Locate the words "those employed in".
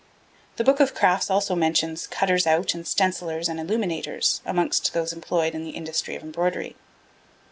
4.95-5.63